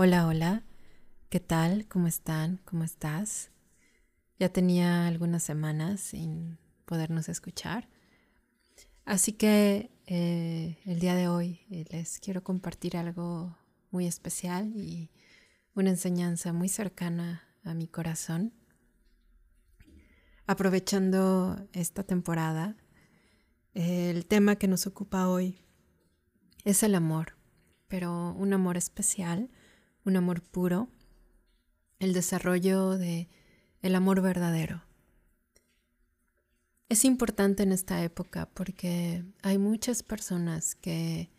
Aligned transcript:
Hola, 0.00 0.28
hola, 0.28 0.62
¿qué 1.28 1.40
tal? 1.40 1.88
¿Cómo 1.88 2.06
están? 2.06 2.60
¿Cómo 2.64 2.84
estás? 2.84 3.50
Ya 4.38 4.48
tenía 4.48 5.08
algunas 5.08 5.42
semanas 5.42 5.98
sin 5.98 6.56
podernos 6.84 7.28
escuchar. 7.28 7.88
Así 9.04 9.32
que 9.32 9.90
eh, 10.06 10.78
el 10.84 11.00
día 11.00 11.16
de 11.16 11.26
hoy 11.26 11.62
eh, 11.72 11.84
les 11.90 12.20
quiero 12.20 12.44
compartir 12.44 12.96
algo 12.96 13.58
muy 13.90 14.06
especial 14.06 14.70
y 14.76 15.10
una 15.74 15.90
enseñanza 15.90 16.52
muy 16.52 16.68
cercana 16.68 17.42
a 17.64 17.74
mi 17.74 17.88
corazón. 17.88 18.52
Aprovechando 20.46 21.66
esta 21.72 22.04
temporada, 22.04 22.76
el 23.74 24.26
tema 24.26 24.54
que 24.54 24.68
nos 24.68 24.86
ocupa 24.86 25.26
hoy 25.26 25.58
es 26.62 26.84
el 26.84 26.94
amor, 26.94 27.34
pero 27.88 28.32
un 28.34 28.52
amor 28.52 28.76
especial, 28.76 29.50
un 30.08 30.16
amor 30.16 30.42
puro, 30.42 30.88
el 31.98 32.12
desarrollo 32.12 32.96
de 32.96 33.28
el 33.82 33.94
amor 33.94 34.20
verdadero. 34.22 34.82
Es 36.88 37.04
importante 37.04 37.62
en 37.62 37.72
esta 37.72 38.02
época 38.02 38.48
porque 38.54 39.24
hay 39.42 39.58
muchas 39.58 40.02
personas 40.02 40.74
que 40.74 41.30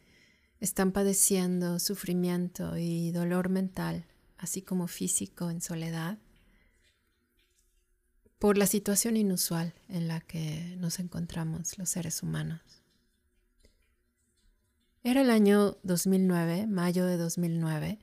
están 0.60 0.92
padeciendo 0.92 1.80
sufrimiento 1.80 2.78
y 2.78 3.12
dolor 3.12 3.50
mental, 3.50 4.06
así 4.38 4.62
como 4.62 4.88
físico 4.88 5.50
en 5.50 5.62
soledad, 5.62 6.20
por 8.38 8.58
la 8.58 8.68
situación 8.68 9.18
inusual 9.18 9.74
en 9.90 10.08
la 10.08 10.22
que 10.22 10.76
nos 10.78 11.00
encontramos 11.00 11.78
los 11.78 11.90
seres 11.90 12.22
humanos. 12.22 12.62
Era 15.04 15.22
el 15.22 15.32
año 15.32 15.78
2009, 15.84 16.68
mayo 16.68 17.06
de 17.06 17.18
2009, 17.18 18.00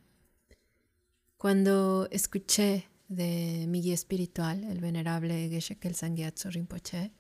cuando 1.37 2.09
escuché 2.11 2.89
de 3.09 3.67
mi 3.69 3.83
guía 3.83 3.95
espiritual, 3.95 4.65
el 4.65 4.81
venerable 4.81 5.49
Geshe 5.49 5.79
Kelsang 5.79 6.17
Gyatso 6.17 6.51
Rinpoche, 6.51 7.13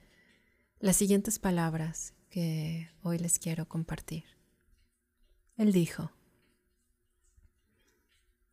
las 0.78 0.96
siguientes 0.96 1.38
palabras 1.38 2.14
que 2.30 2.88
hoy 3.02 3.18
les 3.18 3.38
quiero 3.38 3.68
compartir. 3.68 4.24
Él 5.56 5.72
dijo, 5.72 6.12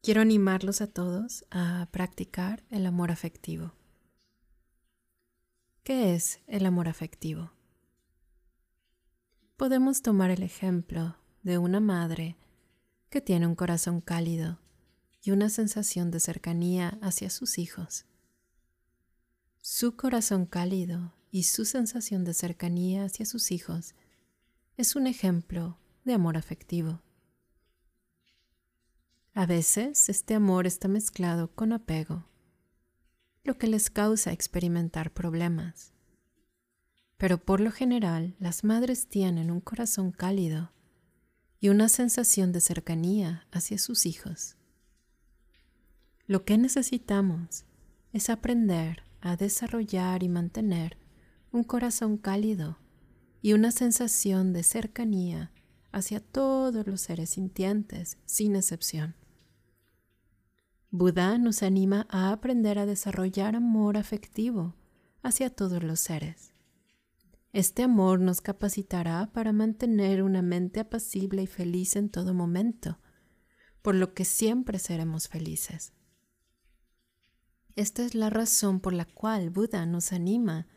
quiero 0.01 0.21
animarlos 0.21 0.81
a 0.81 0.87
todos 0.87 1.45
a 1.49 1.89
practicar 1.91 2.63
el 2.69 2.85
amor 2.85 3.11
afectivo. 3.11 3.73
¿Qué 5.83 6.15
es 6.15 6.39
el 6.47 6.65
amor 6.65 6.87
afectivo? 6.87 7.51
Podemos 9.57 10.01
tomar 10.01 10.29
el 10.31 10.43
ejemplo 10.43 11.17
de 11.41 11.57
una 11.57 11.79
madre 11.79 12.37
que 13.09 13.21
tiene 13.21 13.47
un 13.47 13.55
corazón 13.55 13.99
cálido 13.99 14.62
y 15.23 15.31
una 15.31 15.49
sensación 15.49 16.11
de 16.11 16.19
cercanía 16.19 16.99
hacia 17.01 17.29
sus 17.29 17.57
hijos. 17.57 18.05
Su 19.61 19.95
corazón 19.95 20.45
cálido 20.45 21.13
y 21.31 21.43
su 21.43 21.63
sensación 21.63 22.25
de 22.25 22.33
cercanía 22.33 23.05
hacia 23.05 23.25
sus 23.25 23.51
hijos 23.51 23.95
es 24.75 24.97
un 24.97 25.07
ejemplo 25.07 25.79
de 26.03 26.13
amor 26.13 26.35
afectivo. 26.35 27.01
A 29.33 29.45
veces 29.45 30.09
este 30.09 30.35
amor 30.35 30.67
está 30.67 30.89
mezclado 30.89 31.55
con 31.55 31.71
apego, 31.71 32.27
lo 33.45 33.57
que 33.57 33.67
les 33.67 33.89
causa 33.89 34.33
experimentar 34.33 35.13
problemas. 35.13 35.93
Pero 37.15 37.37
por 37.37 37.61
lo 37.61 37.71
general 37.71 38.35
las 38.39 38.65
madres 38.65 39.07
tienen 39.07 39.49
un 39.49 39.61
corazón 39.61 40.11
cálido 40.11 40.73
y 41.61 41.69
una 41.69 41.87
sensación 41.87 42.51
de 42.51 42.59
cercanía 42.59 43.47
hacia 43.51 43.77
sus 43.77 44.05
hijos. 44.05 44.57
Lo 46.25 46.45
que 46.45 46.57
necesitamos 46.57 47.65
es 48.13 48.29
aprender 48.29 49.03
a 49.19 49.35
desarrollar 49.35 50.23
y 50.23 50.29
mantener 50.29 50.97
un 51.51 51.65
corazón 51.65 52.17
cálido 52.17 52.77
y 53.41 53.51
una 53.51 53.71
sensación 53.71 54.53
de 54.53 54.63
cercanía 54.63 55.51
hacia 55.91 56.21
todos 56.21 56.87
los 56.87 57.01
seres 57.01 57.31
sintientes, 57.31 58.17
sin 58.25 58.55
excepción. 58.55 59.15
Buda 60.91 61.37
nos 61.37 61.61
anima 61.61 62.07
a 62.09 62.31
aprender 62.31 62.79
a 62.79 62.85
desarrollar 62.85 63.55
amor 63.57 63.97
afectivo 63.97 64.75
hacia 65.23 65.49
todos 65.49 65.83
los 65.83 65.99
seres. 65.99 66.53
Este 67.51 67.83
amor 67.83 68.21
nos 68.21 68.39
capacitará 68.39 69.29
para 69.33 69.51
mantener 69.51 70.23
una 70.23 70.41
mente 70.41 70.79
apacible 70.79 71.43
y 71.43 71.47
feliz 71.47 71.97
en 71.97 72.09
todo 72.09 72.33
momento, 72.33 72.97
por 73.81 73.95
lo 73.95 74.13
que 74.13 74.23
siempre 74.23 74.79
seremos 74.79 75.27
felices. 75.27 75.91
Esta 77.75 78.05
es 78.05 78.13
la 78.13 78.29
razón 78.29 78.79
por 78.79 78.93
la 78.93 79.05
cual 79.05 79.49
Buda 79.49 79.85
nos 79.85 80.13
anima 80.13 80.67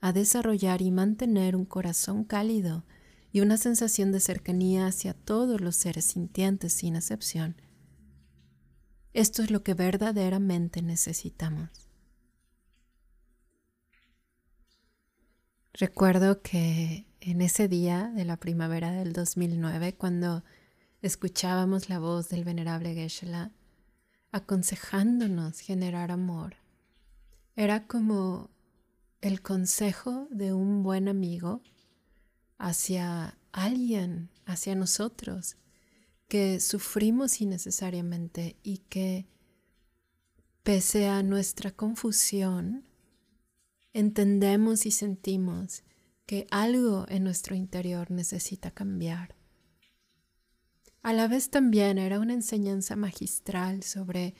a 0.00 0.12
desarrollar 0.12 0.80
y 0.80 0.90
mantener 0.90 1.54
un 1.54 1.66
corazón 1.66 2.24
cálido 2.24 2.84
y 3.30 3.40
una 3.40 3.58
sensación 3.58 4.12
de 4.12 4.20
cercanía 4.20 4.86
hacia 4.86 5.12
todos 5.12 5.60
los 5.60 5.76
seres 5.76 6.06
sintientes 6.06 6.72
sin 6.72 6.96
excepción. 6.96 7.60
Esto 9.12 9.42
es 9.42 9.50
lo 9.50 9.62
que 9.62 9.74
verdaderamente 9.74 10.80
necesitamos. 10.80 11.70
Recuerdo 15.74 16.40
que 16.40 17.06
en 17.20 17.42
ese 17.42 17.68
día 17.68 18.10
de 18.14 18.24
la 18.24 18.38
primavera 18.38 18.92
del 18.92 19.12
2009, 19.12 19.94
cuando 19.96 20.42
escuchábamos 21.02 21.90
la 21.90 21.98
voz 21.98 22.30
del 22.30 22.44
venerable 22.44 22.94
Geshe-la, 22.94 23.52
aconsejándonos 24.32 25.60
generar 25.60 26.10
amor. 26.10 26.56
Era 27.54 27.86
como 27.86 28.50
el 29.20 29.40
consejo 29.42 30.28
de 30.30 30.52
un 30.52 30.82
buen 30.82 31.08
amigo 31.08 31.62
hacia 32.58 33.38
alguien, 33.52 34.30
hacia 34.44 34.74
nosotros, 34.74 35.56
que 36.28 36.60
sufrimos 36.60 37.40
innecesariamente 37.40 38.56
y 38.62 38.78
que, 38.88 39.26
pese 40.62 41.08
a 41.08 41.22
nuestra 41.22 41.70
confusión, 41.70 42.84
entendemos 43.92 44.86
y 44.86 44.90
sentimos 44.90 45.82
que 46.26 46.46
algo 46.50 47.06
en 47.08 47.24
nuestro 47.24 47.54
interior 47.54 48.10
necesita 48.10 48.70
cambiar. 48.70 49.36
A 51.06 51.12
la 51.12 51.28
vez 51.28 51.50
también 51.50 51.98
era 51.98 52.18
una 52.18 52.32
enseñanza 52.32 52.96
magistral 52.96 53.84
sobre 53.84 54.34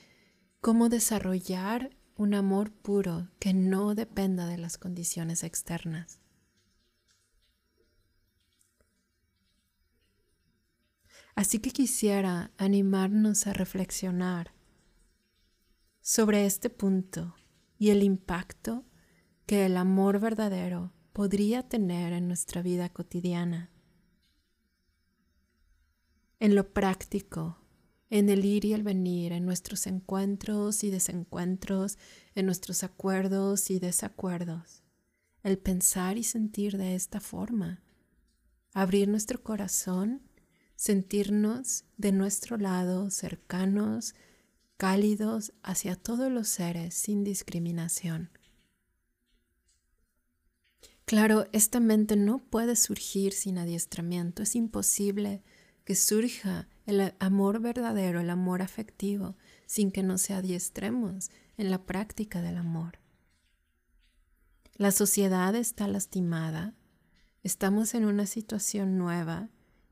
cómo 0.59 0.89
desarrollar 0.89 1.95
un 2.17 2.33
amor 2.33 2.73
puro 2.73 3.29
que 3.39 3.53
no 3.53 3.95
dependa 3.95 4.47
de 4.47 4.57
las 4.57 4.77
condiciones 4.77 5.45
externas. 5.45 6.19
Así 11.35 11.59
que 11.59 11.71
quisiera 11.71 12.51
animarnos 12.57 13.47
a 13.47 13.53
reflexionar 13.53 14.53
sobre 16.01 16.45
este 16.45 16.69
punto 16.69 17.33
y 17.79 17.91
el 17.91 18.03
impacto 18.03 18.83
que 19.45 19.65
el 19.65 19.77
amor 19.77 20.19
verdadero 20.19 20.91
podría 21.13 21.63
tener 21.63 22.11
en 22.11 22.27
nuestra 22.27 22.61
vida 22.61 22.89
cotidiana 22.89 23.71
en 26.39 26.55
lo 26.55 26.73
práctico, 26.73 27.57
en 28.09 28.29
el 28.29 28.45
ir 28.45 28.65
y 28.65 28.73
el 28.73 28.83
venir, 28.83 29.33
en 29.33 29.45
nuestros 29.45 29.87
encuentros 29.87 30.83
y 30.83 30.89
desencuentros, 30.89 31.97
en 32.35 32.45
nuestros 32.45 32.83
acuerdos 32.83 33.69
y 33.69 33.79
desacuerdos. 33.79 34.83
El 35.43 35.57
pensar 35.57 36.17
y 36.17 36.23
sentir 36.23 36.77
de 36.77 36.95
esta 36.95 37.19
forma, 37.19 37.83
abrir 38.73 39.07
nuestro 39.07 39.43
corazón, 39.43 40.21
sentirnos 40.75 41.85
de 41.97 42.11
nuestro 42.11 42.57
lado 42.57 43.09
cercanos, 43.09 44.13
cálidos 44.77 45.53
hacia 45.63 45.95
todos 45.95 46.31
los 46.31 46.47
seres 46.47 46.93
sin 46.93 47.23
discriminación. 47.23 48.29
Claro, 51.05 51.47
esta 51.53 51.79
mente 51.79 52.15
no 52.15 52.39
puede 52.39 52.75
surgir 52.75 53.33
sin 53.33 53.57
adiestramiento, 53.57 54.43
es 54.43 54.55
imposible 54.55 55.41
que 55.87 55.95
surja 55.95 56.67
el 56.85 57.13
amor 57.17 57.61
verdadero, 57.61 58.19
el 58.19 58.29
amor 58.29 58.61
afectivo, 58.61 59.37
sin 59.67 59.89
que 59.89 60.03
nos 60.03 60.29
adiestremos 60.29 61.31
en 61.55 61.71
la 61.71 61.85
práctica 61.85 62.41
del 62.41 62.57
amor. 62.57 62.99
La 64.75 64.91
sociedad 64.91 65.55
está 65.55 65.87
lastimada, 65.87 66.75
estamos 67.41 67.93
en 67.93 68.03
una 68.03 68.25
situación 68.25 68.97
nueva 68.97 69.47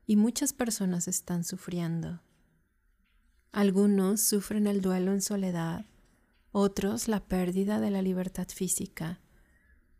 y 0.06 0.16
muchas 0.16 0.52
personas 0.52 1.08
están 1.08 1.44
sufriendo. 1.44 2.20
Algunos 3.50 4.20
sufren 4.20 4.66
el 4.66 4.82
duelo 4.82 5.14
en 5.14 5.22
soledad, 5.22 5.86
otros 6.52 7.08
la 7.08 7.24
pérdida 7.24 7.80
de 7.80 7.90
la 7.90 8.02
libertad 8.02 8.48
física, 8.48 9.22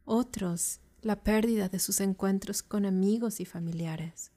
otros 0.04 0.81
la 1.00 1.22
pérdida 1.22 1.70
de 1.70 1.78
sus 1.78 2.02
encuentros 2.02 2.62
con 2.62 2.84
amigos 2.84 3.40
y 3.40 3.46
familiares. 3.46 4.36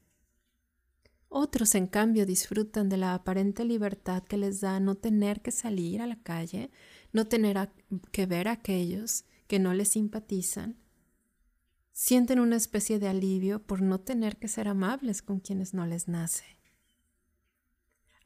Otros, 1.32 1.76
en 1.76 1.86
cambio, 1.86 2.26
disfrutan 2.26 2.88
de 2.88 2.96
la 2.96 3.14
aparente 3.14 3.64
libertad 3.64 4.24
que 4.24 4.36
les 4.36 4.60
da 4.60 4.80
no 4.80 4.96
tener 4.96 5.42
que 5.42 5.52
salir 5.52 6.02
a 6.02 6.08
la 6.08 6.20
calle, 6.20 6.72
no 7.12 7.28
tener 7.28 7.70
que 8.10 8.26
ver 8.26 8.48
a 8.48 8.52
aquellos 8.52 9.24
que 9.46 9.60
no 9.60 9.72
les 9.72 9.90
simpatizan. 9.90 10.76
Sienten 11.92 12.40
una 12.40 12.56
especie 12.56 12.98
de 12.98 13.06
alivio 13.06 13.62
por 13.62 13.80
no 13.80 14.00
tener 14.00 14.38
que 14.38 14.48
ser 14.48 14.66
amables 14.66 15.22
con 15.22 15.38
quienes 15.38 15.72
no 15.72 15.86
les 15.86 16.08
nace. 16.08 16.58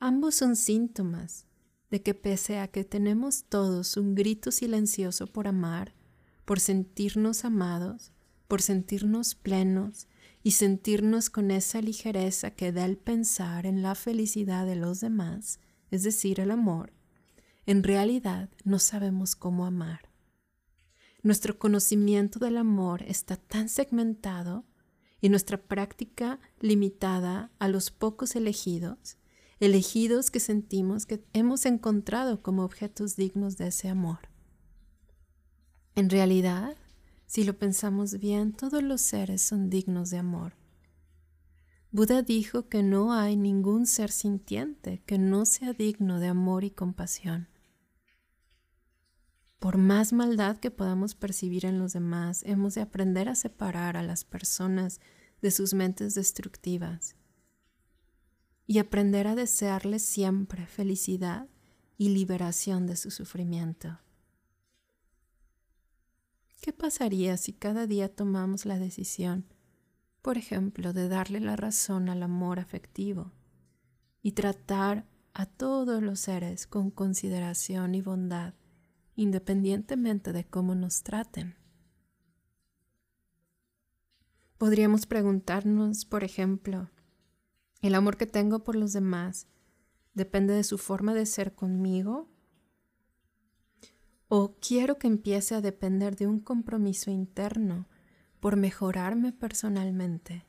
Ambos 0.00 0.36
son 0.36 0.56
síntomas 0.56 1.44
de 1.90 2.02
que 2.02 2.14
pese 2.14 2.58
a 2.58 2.68
que 2.68 2.84
tenemos 2.84 3.44
todos 3.44 3.98
un 3.98 4.14
grito 4.14 4.50
silencioso 4.50 5.26
por 5.26 5.46
amar, 5.46 5.94
por 6.46 6.58
sentirnos 6.58 7.44
amados, 7.44 8.12
por 8.48 8.62
sentirnos 8.62 9.34
plenos 9.34 10.06
y 10.44 10.52
sentirnos 10.52 11.30
con 11.30 11.50
esa 11.50 11.80
ligereza 11.80 12.52
que 12.52 12.70
da 12.70 12.84
el 12.84 12.98
pensar 12.98 13.64
en 13.64 13.82
la 13.82 13.94
felicidad 13.94 14.66
de 14.66 14.76
los 14.76 15.00
demás, 15.00 15.58
es 15.90 16.02
decir, 16.02 16.38
el 16.38 16.50
amor, 16.50 16.92
en 17.64 17.82
realidad 17.82 18.50
no 18.62 18.78
sabemos 18.78 19.34
cómo 19.34 19.64
amar. 19.64 20.10
Nuestro 21.22 21.58
conocimiento 21.58 22.38
del 22.38 22.58
amor 22.58 23.02
está 23.04 23.36
tan 23.36 23.70
segmentado 23.70 24.66
y 25.22 25.30
nuestra 25.30 25.56
práctica 25.56 26.38
limitada 26.60 27.50
a 27.58 27.68
los 27.68 27.90
pocos 27.90 28.36
elegidos, 28.36 29.16
elegidos 29.60 30.30
que 30.30 30.40
sentimos 30.40 31.06
que 31.06 31.24
hemos 31.32 31.64
encontrado 31.64 32.42
como 32.42 32.64
objetos 32.64 33.16
dignos 33.16 33.56
de 33.56 33.68
ese 33.68 33.88
amor. 33.88 34.28
En 35.94 36.10
realidad, 36.10 36.76
si 37.26 37.44
lo 37.44 37.58
pensamos 37.58 38.18
bien, 38.18 38.52
todos 38.52 38.82
los 38.82 39.00
seres 39.00 39.42
son 39.42 39.70
dignos 39.70 40.10
de 40.10 40.18
amor. 40.18 40.54
Buda 41.90 42.22
dijo 42.22 42.68
que 42.68 42.82
no 42.82 43.12
hay 43.12 43.36
ningún 43.36 43.86
ser 43.86 44.10
sintiente 44.10 45.02
que 45.06 45.16
no 45.16 45.46
sea 45.46 45.72
digno 45.72 46.18
de 46.18 46.26
amor 46.26 46.64
y 46.64 46.70
compasión. 46.70 47.48
Por 49.60 49.78
más 49.78 50.12
maldad 50.12 50.58
que 50.58 50.70
podamos 50.70 51.14
percibir 51.14 51.64
en 51.64 51.78
los 51.78 51.92
demás, 51.92 52.42
hemos 52.44 52.74
de 52.74 52.82
aprender 52.82 53.28
a 53.28 53.34
separar 53.34 53.96
a 53.96 54.02
las 54.02 54.24
personas 54.24 55.00
de 55.40 55.50
sus 55.50 55.72
mentes 55.72 56.14
destructivas 56.14 57.16
y 58.66 58.78
aprender 58.78 59.26
a 59.26 59.34
desearles 59.34 60.02
siempre 60.02 60.66
felicidad 60.66 61.48
y 61.96 62.08
liberación 62.08 62.86
de 62.86 62.96
su 62.96 63.10
sufrimiento. 63.10 64.00
¿Qué 66.64 66.72
pasaría 66.72 67.36
si 67.36 67.52
cada 67.52 67.86
día 67.86 68.08
tomamos 68.08 68.64
la 68.64 68.78
decisión, 68.78 69.44
por 70.22 70.38
ejemplo, 70.38 70.94
de 70.94 71.10
darle 71.10 71.38
la 71.38 71.56
razón 71.56 72.08
al 72.08 72.22
amor 72.22 72.58
afectivo 72.58 73.32
y 74.22 74.32
tratar 74.32 75.06
a 75.34 75.44
todos 75.44 76.02
los 76.02 76.20
seres 76.20 76.66
con 76.66 76.90
consideración 76.90 77.94
y 77.94 78.00
bondad, 78.00 78.54
independientemente 79.14 80.32
de 80.32 80.46
cómo 80.46 80.74
nos 80.74 81.02
traten? 81.02 81.54
Podríamos 84.56 85.04
preguntarnos, 85.04 86.06
por 86.06 86.24
ejemplo, 86.24 86.88
¿el 87.82 87.94
amor 87.94 88.16
que 88.16 88.24
tengo 88.24 88.64
por 88.64 88.74
los 88.74 88.94
demás 88.94 89.48
depende 90.14 90.54
de 90.54 90.64
su 90.64 90.78
forma 90.78 91.12
de 91.12 91.26
ser 91.26 91.54
conmigo 91.54 92.33
o 94.36 94.56
quiero 94.58 94.98
que 94.98 95.06
empiece 95.06 95.54
a 95.54 95.60
depender 95.60 96.16
de 96.16 96.26
un 96.26 96.40
compromiso 96.40 97.08
interno 97.08 97.86
por 98.40 98.56
mejorarme 98.56 99.32
personalmente. 99.32 100.44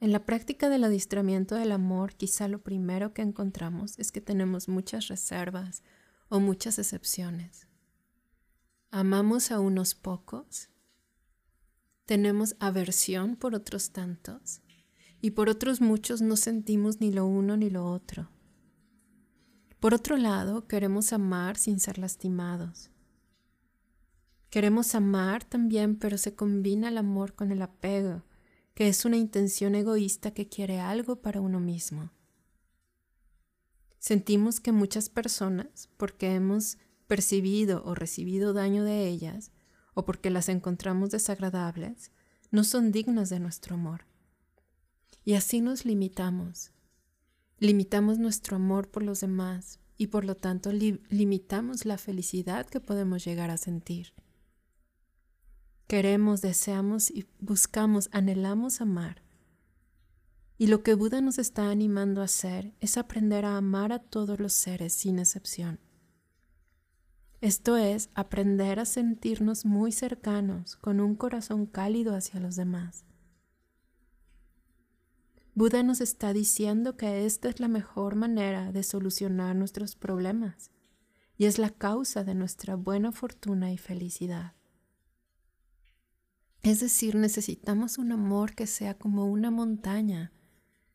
En 0.00 0.10
la 0.10 0.24
práctica 0.24 0.70
del 0.70 0.84
adiestramiento 0.84 1.56
del 1.56 1.72
amor, 1.72 2.14
quizá 2.14 2.48
lo 2.48 2.62
primero 2.62 3.12
que 3.12 3.20
encontramos 3.20 3.98
es 3.98 4.12
que 4.12 4.22
tenemos 4.22 4.66
muchas 4.66 5.08
reservas 5.08 5.82
o 6.30 6.40
muchas 6.40 6.78
excepciones. 6.78 7.68
Amamos 8.90 9.50
a 9.50 9.60
unos 9.60 9.94
pocos, 9.94 10.70
tenemos 12.06 12.56
aversión 12.60 13.36
por 13.36 13.54
otros 13.54 13.90
tantos 13.90 14.62
y 15.20 15.32
por 15.32 15.50
otros 15.50 15.82
muchos 15.82 16.22
no 16.22 16.36
sentimos 16.36 16.98
ni 16.98 17.12
lo 17.12 17.26
uno 17.26 17.58
ni 17.58 17.68
lo 17.68 17.84
otro. 17.84 18.30
Por 19.80 19.94
otro 19.94 20.18
lado, 20.18 20.66
queremos 20.66 21.14
amar 21.14 21.56
sin 21.56 21.80
ser 21.80 21.96
lastimados. 21.96 22.90
Queremos 24.50 24.94
amar 24.94 25.42
también, 25.44 25.96
pero 25.96 26.18
se 26.18 26.34
combina 26.34 26.88
el 26.88 26.98
amor 26.98 27.34
con 27.34 27.50
el 27.50 27.62
apego, 27.62 28.22
que 28.74 28.88
es 28.88 29.06
una 29.06 29.16
intención 29.16 29.74
egoísta 29.74 30.32
que 30.32 30.48
quiere 30.48 30.80
algo 30.80 31.22
para 31.22 31.40
uno 31.40 31.60
mismo. 31.60 32.10
Sentimos 33.98 34.60
que 34.60 34.72
muchas 34.72 35.08
personas, 35.08 35.88
porque 35.96 36.34
hemos 36.34 36.76
percibido 37.06 37.82
o 37.84 37.94
recibido 37.94 38.52
daño 38.52 38.84
de 38.84 39.08
ellas, 39.08 39.50
o 39.94 40.04
porque 40.04 40.28
las 40.28 40.50
encontramos 40.50 41.10
desagradables, 41.10 42.12
no 42.50 42.64
son 42.64 42.92
dignas 42.92 43.30
de 43.30 43.40
nuestro 43.40 43.76
amor. 43.76 44.04
Y 45.24 45.34
así 45.34 45.60
nos 45.60 45.84
limitamos, 45.84 46.72
Limitamos 47.60 48.18
nuestro 48.18 48.56
amor 48.56 48.88
por 48.88 49.02
los 49.02 49.20
demás 49.20 49.80
y 49.98 50.06
por 50.06 50.24
lo 50.24 50.34
tanto 50.34 50.72
limitamos 50.72 51.84
la 51.84 51.98
felicidad 51.98 52.66
que 52.66 52.80
podemos 52.80 53.22
llegar 53.22 53.50
a 53.50 53.58
sentir. 53.58 54.14
Queremos, 55.86 56.40
deseamos 56.40 57.10
y 57.10 57.26
buscamos, 57.38 58.08
anhelamos 58.12 58.80
amar. 58.80 59.22
Y 60.56 60.68
lo 60.68 60.82
que 60.82 60.94
Buda 60.94 61.20
nos 61.20 61.38
está 61.38 61.70
animando 61.70 62.22
a 62.22 62.24
hacer 62.24 62.72
es 62.80 62.96
aprender 62.96 63.44
a 63.44 63.58
amar 63.58 63.92
a 63.92 63.98
todos 63.98 64.40
los 64.40 64.54
seres 64.54 64.94
sin 64.94 65.18
excepción. 65.18 65.80
Esto 67.42 67.76
es, 67.76 68.08
aprender 68.14 68.80
a 68.80 68.86
sentirnos 68.86 69.66
muy 69.66 69.92
cercanos, 69.92 70.76
con 70.76 70.98
un 70.98 71.14
corazón 71.14 71.66
cálido 71.66 72.14
hacia 72.14 72.40
los 72.40 72.56
demás. 72.56 73.04
Buda 75.54 75.82
nos 75.82 76.00
está 76.00 76.32
diciendo 76.32 76.96
que 76.96 77.26
esta 77.26 77.48
es 77.48 77.58
la 77.58 77.68
mejor 77.68 78.14
manera 78.14 78.70
de 78.70 78.82
solucionar 78.82 79.56
nuestros 79.56 79.96
problemas 79.96 80.70
y 81.36 81.46
es 81.46 81.58
la 81.58 81.70
causa 81.70 82.22
de 82.22 82.34
nuestra 82.34 82.76
buena 82.76 83.12
fortuna 83.12 83.72
y 83.72 83.78
felicidad. 83.78 84.54
Es 86.62 86.80
decir, 86.80 87.16
necesitamos 87.16 87.98
un 87.98 88.12
amor 88.12 88.54
que 88.54 88.66
sea 88.66 88.98
como 88.98 89.26
una 89.26 89.50
montaña, 89.50 90.32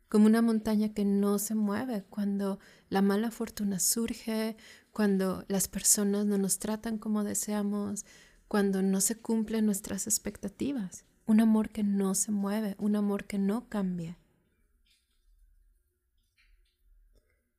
como 0.07 0.27
una 0.27 0.41
montaña 0.41 0.93
que 0.93 1.03
no 1.03 1.39
se 1.39 1.55
mueve 1.55 2.03
cuando 2.03 2.59
la 2.89 3.01
mala 3.01 3.31
fortuna 3.31 3.79
surge, 3.79 4.55
cuando 4.91 5.43
las 5.47 5.67
personas 5.67 6.27
no 6.27 6.38
nos 6.38 6.59
tratan 6.59 6.97
como 6.97 7.24
deseamos, 7.24 8.05
cuando 8.47 8.83
no 8.83 9.01
se 9.01 9.15
cumplen 9.15 9.65
nuestras 9.65 10.05
expectativas. 10.05 11.03
Un 11.25 11.41
amor 11.41 11.69
que 11.69 11.83
no 11.83 12.13
se 12.13 12.31
mueve, 12.31 12.75
un 12.77 12.95
amor 12.95 13.25
que 13.25 13.39
no 13.39 13.67
cambia. 13.67 14.19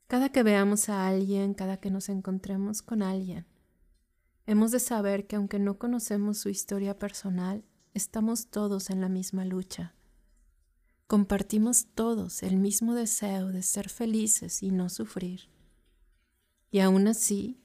Cada 0.07 0.29
que 0.29 0.45
veamos 0.45 0.89
a 0.89 1.09
alguien, 1.09 1.55
cada 1.55 1.79
que 1.79 1.91
nos 1.91 2.09
encontremos 2.09 2.81
con 2.81 3.03
alguien, 3.03 3.45
hemos 4.47 4.71
de 4.71 4.79
saber 4.79 5.27
que 5.27 5.35
aunque 5.35 5.59
no 5.59 5.79
conocemos 5.79 6.39
su 6.39 6.49
historia 6.49 6.99
personal, 6.99 7.65
estamos 7.93 8.47
todos 8.49 8.91
en 8.91 9.01
la 9.01 9.09
misma 9.09 9.45
lucha. 9.45 9.95
Compartimos 11.09 11.87
todos 11.95 12.45
el 12.45 12.57
mismo 12.57 12.95
deseo 12.95 13.49
de 13.49 13.63
ser 13.63 13.89
felices 13.89 14.63
y 14.63 14.71
no 14.71 14.89
sufrir. 14.89 15.49
Y 16.71 16.81
aún 16.81 17.09
así, 17.09 17.61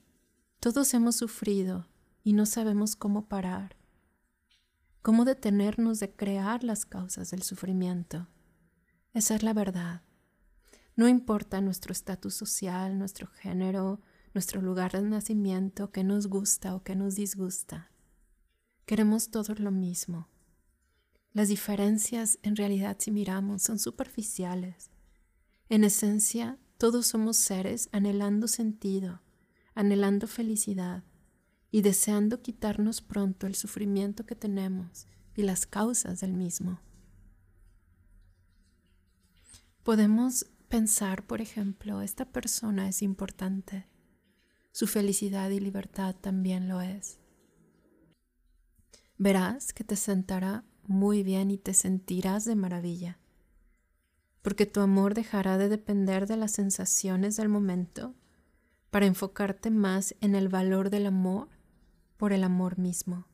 todos 0.60 0.94
hemos 0.96 1.18
sufrido 1.18 1.88
y 2.24 2.34
no 2.34 2.48
sabemos 2.48 2.96
cómo 2.96 3.28
parar, 3.28 3.76
cómo 5.02 5.26
detenernos 5.26 6.00
de 6.00 6.12
crear 6.16 6.64
las 6.64 6.86
causas 6.86 7.30
del 7.32 7.44
sufrimiento. 7.44 8.28
Esa 9.14 9.36
es 9.36 9.44
la 9.44 9.54
verdad. 9.54 10.02
No 10.96 11.08
importa 11.08 11.62
nuestro 11.62 11.92
estatus 11.92 12.34
social, 12.34 12.98
nuestro 12.98 13.28
género, 13.28 14.02
nuestro 14.34 14.62
lugar 14.62 14.92
de 14.92 15.02
nacimiento, 15.02 15.92
que 15.92 16.04
nos 16.04 16.28
gusta 16.28 16.76
o 16.76 16.84
que 16.84 16.96
nos 16.96 17.16
disgusta. 17.16 17.92
Queremos 18.86 19.32
todo 19.32 19.54
lo 19.56 19.72
mismo. 19.72 20.28
Las 21.34 21.48
diferencias, 21.48 22.40
en 22.44 22.56
realidad, 22.56 22.98
si 23.00 23.12
miramos, 23.12 23.62
son 23.64 23.80
superficiales. 23.80 24.90
En 25.70 25.86
esencia, 25.86 26.60
todos 26.78 27.08
somos 27.08 27.38
seres 27.38 27.88
anhelando 27.94 28.48
sentido, 28.48 29.22
anhelando 29.74 30.28
felicidad 30.28 31.04
y 31.72 31.82
deseando 31.84 32.42
quitarnos 32.42 33.02
pronto 33.02 33.48
el 33.48 33.56
sufrimiento 33.56 34.26
que 34.26 34.36
tenemos 34.36 35.08
y 35.36 35.44
las 35.44 35.66
causas 35.66 36.20
del 36.20 36.34
mismo. 36.34 36.82
Podemos 39.84 40.46
pensar, 40.72 41.28
por 41.28 41.42
ejemplo, 41.42 42.02
esta 42.02 42.26
persona 42.26 42.88
es 42.88 43.04
importante, 43.04 43.86
su 44.72 44.88
felicidad 44.88 45.52
y 45.52 45.60
libertad 45.60 46.16
también 46.16 46.68
lo 46.68 46.82
es. 46.82 47.20
Verás 49.18 49.74
que 49.74 49.84
te 49.84 49.96
sentará 49.96 50.64
muy 50.88 51.24
bien 51.24 51.52
y 51.52 51.60
te 51.60 51.74
sentirás 51.76 52.46
de 52.46 52.56
maravilla. 52.56 53.20
porque 54.42 54.66
tu 54.66 54.80
amor 54.80 55.14
dejará 55.14 55.58
de 55.58 55.70
depender 55.70 56.28
de 56.28 56.38
las 56.38 56.52
sensaciones 56.52 57.38
del 57.38 57.50
momento 57.50 58.16
para 58.90 59.06
enfocarte 59.06 59.70
más 59.70 60.16
en 60.22 60.36
el 60.36 60.50
valor 60.50 60.90
del 60.90 61.06
amor 61.06 61.50
por 62.18 62.34
el 62.34 62.44
amor 62.44 62.78
mismo, 62.78 63.28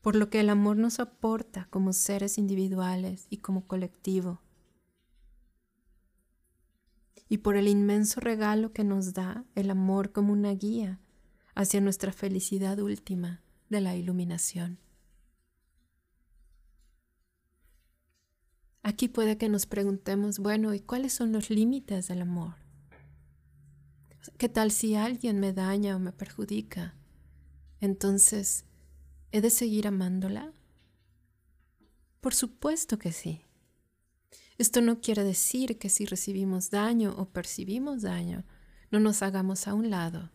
por 0.00 0.16
lo 0.16 0.30
que 0.30 0.40
el 0.40 0.48
amor 0.48 0.76
nos 0.76 1.00
aporta 1.00 1.66
como 1.70 1.92
seres 1.92 2.38
individuales 2.38 3.26
y 3.30 3.38
como 3.38 3.66
colectivo, 3.66 4.40
y 7.28 7.38
por 7.38 7.56
el 7.56 7.68
inmenso 7.68 8.20
regalo 8.20 8.72
que 8.72 8.84
nos 8.84 9.12
da 9.12 9.44
el 9.54 9.70
amor 9.70 10.12
como 10.12 10.32
una 10.32 10.52
guía 10.52 11.00
hacia 11.54 11.80
nuestra 11.80 12.12
felicidad 12.12 12.78
última 12.78 13.42
de 13.68 13.80
la 13.80 13.96
iluminación. 13.96 14.78
Aquí 18.82 19.08
puede 19.08 19.36
que 19.36 19.48
nos 19.48 19.66
preguntemos, 19.66 20.38
bueno, 20.38 20.72
¿y 20.72 20.80
cuáles 20.80 21.12
son 21.12 21.32
los 21.32 21.50
límites 21.50 22.08
del 22.08 22.22
amor? 22.22 22.54
¿Qué 24.38 24.48
tal 24.48 24.70
si 24.70 24.94
alguien 24.94 25.40
me 25.40 25.52
daña 25.52 25.96
o 25.96 25.98
me 25.98 26.12
perjudica? 26.12 26.94
Entonces, 27.80 28.64
¿he 29.30 29.40
de 29.40 29.50
seguir 29.50 29.86
amándola? 29.86 30.52
Por 32.20 32.34
supuesto 32.34 32.98
que 32.98 33.12
sí. 33.12 33.47
Esto 34.58 34.80
no 34.80 35.00
quiere 35.00 35.22
decir 35.22 35.78
que 35.78 35.88
si 35.88 36.04
recibimos 36.04 36.70
daño 36.70 37.14
o 37.16 37.30
percibimos 37.30 38.02
daño, 38.02 38.44
no 38.90 38.98
nos 38.98 39.22
hagamos 39.22 39.68
a 39.68 39.74
un 39.74 39.88
lado. 39.88 40.32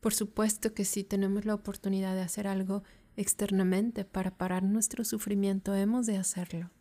Por 0.00 0.12
supuesto 0.12 0.74
que 0.74 0.84
si 0.84 1.04
tenemos 1.04 1.44
la 1.44 1.54
oportunidad 1.54 2.16
de 2.16 2.22
hacer 2.22 2.48
algo 2.48 2.82
externamente 3.16 4.04
para 4.04 4.36
parar 4.36 4.64
nuestro 4.64 5.04
sufrimiento, 5.04 5.74
hemos 5.76 6.06
de 6.06 6.16
hacerlo. 6.16 6.72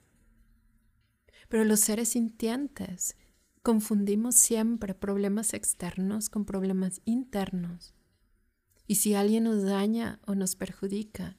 Pero 1.47 1.63
los 1.63 1.81
seres 1.81 2.09
sintientes 2.09 3.15
confundimos 3.61 4.33
siempre 4.33 4.95
problemas 4.95 5.53
externos 5.53 6.29
con 6.29 6.45
problemas 6.45 7.01
internos. 7.05 7.93
Y 8.87 8.95
si 8.95 9.13
alguien 9.13 9.43
nos 9.43 9.61
daña 9.61 10.19
o 10.25 10.33
nos 10.33 10.55
perjudica, 10.55 11.37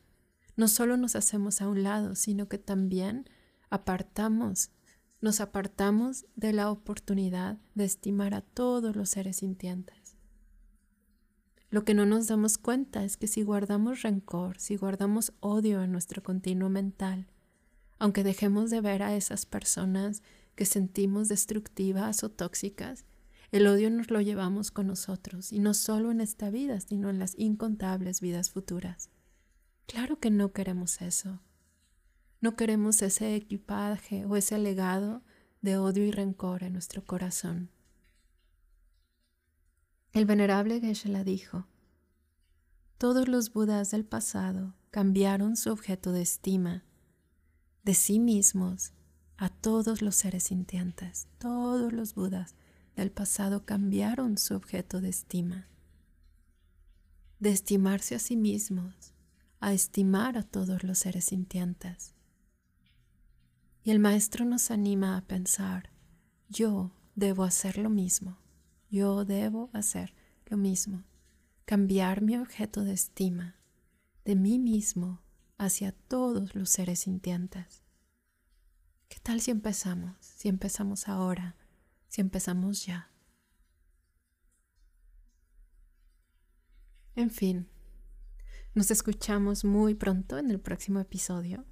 no 0.55 0.69
solo 0.69 0.97
nos 0.97 1.17
hacemos 1.17 1.61
a 1.61 1.69
un 1.69 1.83
lado, 1.83 2.15
sino 2.15 2.49
que 2.49 2.59
también 2.59 3.29
apartamos, 3.73 4.71
nos 5.23 5.41
apartamos 5.41 6.27
de 6.37 6.53
la 6.53 6.71
oportunidad 6.71 7.57
de 7.75 7.85
estimar 7.85 8.35
a 8.35 8.43
todos 8.43 8.95
los 8.95 9.09
seres 9.09 9.37
sintientes. 9.37 10.15
Lo 11.71 11.83
que 11.83 11.95
no 11.95 12.05
nos 12.05 12.27
damos 12.27 12.59
cuenta 12.59 13.03
es 13.03 13.17
que 13.17 13.27
si 13.27 13.43
guardamos 13.43 14.03
rencor, 14.03 14.59
si 14.59 14.77
guardamos 14.77 15.33
odio 15.41 15.83
en 15.83 15.91
nuestro 15.91 16.23
continuo 16.23 16.69
mental, 16.69 17.29
aunque 17.99 18.25
dejemos 18.25 18.69
de 18.69 18.83
ver 18.83 19.03
a 19.03 19.17
esas 19.17 19.47
personas 19.47 20.23
que 20.55 20.67
sentimos 20.67 21.29
destructivas 21.29 22.25
o 22.25 22.29
tóxicas, 22.29 23.07
el 23.53 23.67
odio 23.67 23.91
nos 23.91 24.11
lo 24.11 24.21
llevamos 24.21 24.71
con 24.71 24.87
nosotros, 24.87 25.51
y 25.51 25.61
no 25.61 25.73
solo 25.73 26.11
en 26.11 26.21
esta 26.21 26.51
vida, 26.51 26.79
sino 26.81 27.09
en 27.09 27.19
las 27.19 27.39
incontables 27.39 28.21
vidas 28.21 28.51
futuras. 28.51 29.09
Claro 29.87 30.19
que 30.19 30.31
no 30.31 30.53
queremos 30.53 31.01
eso. 31.01 31.41
No 32.43 32.55
queremos 32.57 33.01
ese 33.01 33.35
equipaje 33.35 34.27
o 34.27 34.37
ese 34.37 34.59
legado 34.59 35.23
de 35.63 35.79
odio 35.79 36.05
y 36.05 36.11
rencor 36.11 36.63
en 36.63 36.75
nuestro 36.75 37.03
corazón. 37.03 37.71
El 40.13 40.27
venerable 40.27 40.81
Geshe-la 40.81 41.25
dijo, 41.25 41.67
todos 42.99 43.29
los 43.29 43.51
budas 43.55 43.91
del 43.93 44.05
pasado 44.05 44.75
cambiaron 44.91 45.57
su 45.57 45.73
objeto 45.73 46.13
de 46.13 46.21
estima 46.21 46.85
de 47.83 47.95
sí 47.95 48.19
mismos 48.21 48.93
a 49.37 49.49
todos 49.49 50.03
los 50.03 50.15
seres 50.15 50.45
sintientes. 50.45 51.27
Todos 51.39 51.93
los 51.93 52.15
budas 52.15 52.55
del 52.95 53.11
pasado 53.11 53.65
cambiaron 53.65 54.39
su 54.39 54.55
objeto 54.55 55.01
de 55.01 55.09
estima. 55.09 55.67
De 57.41 57.51
estimarse 57.51 58.15
a 58.15 58.19
sí 58.19 58.37
mismos 58.37 59.15
a 59.61 59.73
estimar 59.73 60.37
a 60.37 60.43
todos 60.43 60.85
los 60.85 60.99
seres 60.99 61.27
sintientes. 61.27 62.15
Y 63.83 63.91
el 63.91 63.99
maestro 63.99 64.45
nos 64.45 64.71
anima 64.71 65.17
a 65.17 65.23
pensar, 65.23 65.91
yo 66.49 66.93
debo 67.15 67.45
hacer 67.45 67.79
lo 67.79 67.91
mismo, 67.91 68.39
yo 68.91 69.25
debo 69.25 69.71
hacer 69.73 70.15
lo 70.47 70.57
mismo, 70.57 71.05
cambiar 71.65 72.23
mi 72.23 72.37
objeto 72.37 72.85
de 72.85 72.93
estima 72.93 73.57
de 74.25 74.37
mí 74.37 74.59
mismo 74.59 75.21
hacia 75.59 75.93
todos 75.93 76.55
los 76.55 76.71
seres 76.71 77.01
sintientes. 77.01 77.83
¿Qué 79.09 79.19
tal 79.21 79.41
si 79.41 79.51
empezamos? 79.51 80.17
Si 80.21 80.49
empezamos 80.49 81.09
ahora, 81.09 81.57
si 82.09 82.21
empezamos 82.21 82.87
ya. 82.87 83.11
En 87.15 87.31
fin, 87.31 87.69
nos 88.75 88.91
escuchamos 88.91 89.65
muy 89.65 89.95
pronto 89.95 90.39
en 90.39 90.51
el 90.51 90.61
próximo 90.61 90.99
episodio. 91.01 91.67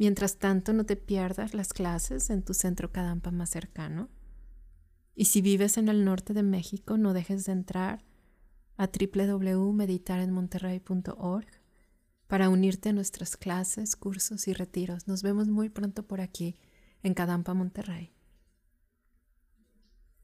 Mientras 0.00 0.38
tanto, 0.38 0.72
no 0.72 0.84
te 0.86 0.96
pierdas 0.96 1.52
las 1.52 1.74
clases 1.74 2.30
en 2.30 2.42
tu 2.42 2.54
centro 2.54 2.90
Kadampa 2.90 3.30
más 3.32 3.50
cercano. 3.50 4.08
Y 5.14 5.26
si 5.26 5.42
vives 5.42 5.76
en 5.76 5.90
el 5.90 6.06
norte 6.06 6.32
de 6.32 6.42
México, 6.42 6.96
no 6.96 7.12
dejes 7.12 7.44
de 7.44 7.52
entrar 7.52 8.02
a 8.78 8.88
www.meditarenmonterrey.org 8.88 11.48
para 12.28 12.48
unirte 12.48 12.88
a 12.88 12.94
nuestras 12.94 13.36
clases, 13.36 13.94
cursos 13.94 14.48
y 14.48 14.54
retiros. 14.54 15.06
Nos 15.06 15.22
vemos 15.22 15.48
muy 15.48 15.68
pronto 15.68 16.06
por 16.06 16.22
aquí 16.22 16.56
en 17.02 17.12
Kadampa, 17.12 17.52
Monterrey. 17.52 18.14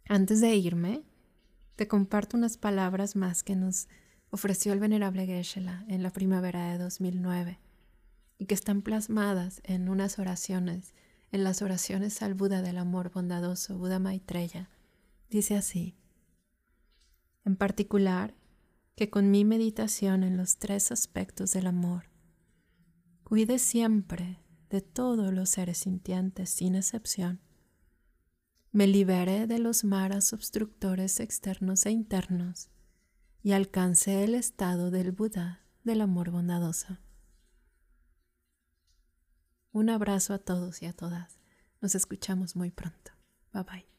Antes 0.08 0.40
de 0.40 0.56
irme, 0.56 1.04
te 1.74 1.86
comparto 1.86 2.38
unas 2.38 2.56
palabras 2.56 3.14
más 3.14 3.42
que 3.42 3.56
nos 3.56 3.88
ofreció 4.30 4.72
el 4.72 4.80
venerable 4.80 5.26
Geshe-la 5.26 5.84
en 5.86 6.02
la 6.02 6.14
primavera 6.14 6.72
de 6.72 6.78
2009 6.78 7.65
y 8.38 8.46
que 8.46 8.54
están 8.54 8.82
plasmadas 8.82 9.60
en 9.64 9.88
unas 9.88 10.18
oraciones, 10.18 10.94
en 11.32 11.44
las 11.44 11.62
oraciones 11.62 12.22
al 12.22 12.34
Buda 12.34 12.62
del 12.62 12.78
amor 12.78 13.10
bondadoso, 13.10 13.78
Buda 13.78 13.98
Maitreya. 13.98 14.70
Dice 15.30 15.56
así, 15.56 15.96
en 17.44 17.56
particular, 17.56 18.34
que 18.96 19.10
con 19.10 19.30
mi 19.30 19.44
meditación 19.44 20.24
en 20.24 20.36
los 20.36 20.56
tres 20.56 20.90
aspectos 20.90 21.52
del 21.52 21.66
amor, 21.66 22.10
cuide 23.24 23.58
siempre 23.58 24.40
de 24.70 24.80
todos 24.80 25.32
los 25.32 25.50
seres 25.50 25.78
sintientes 25.78 26.50
sin 26.50 26.74
excepción. 26.74 27.40
Me 28.72 28.86
libere 28.86 29.46
de 29.46 29.58
los 29.58 29.84
maras 29.84 30.32
obstructores 30.32 31.20
externos 31.20 31.86
e 31.86 31.90
internos 31.90 32.68
y 33.42 33.52
alcance 33.52 34.24
el 34.24 34.34
estado 34.34 34.90
del 34.90 35.12
Buda 35.12 35.64
del 35.84 36.00
amor 36.00 36.30
bondadoso. 36.30 36.98
Un 39.76 39.90
abrazo 39.90 40.32
a 40.32 40.38
todos 40.38 40.80
y 40.80 40.86
a 40.86 40.94
todas. 40.94 41.38
Nos 41.82 41.94
escuchamos 41.94 42.56
muy 42.56 42.70
pronto. 42.70 43.12
Bye 43.52 43.64
bye. 43.64 43.95